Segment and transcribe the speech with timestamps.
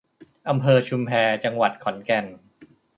[0.49, 1.11] อำเภอชุมแพ
[1.43, 2.25] จังหวัดขอนแก่น